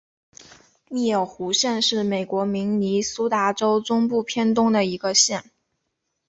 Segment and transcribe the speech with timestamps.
[0.89, 5.51] 密尔湖县是美国明尼苏达州中部偏东的一个县。